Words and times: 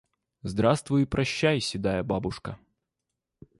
Здравствуй 0.41 1.03
и 1.03 1.05
прощай, 1.05 1.59
седая 1.61 2.01
бабушка! 2.01 2.57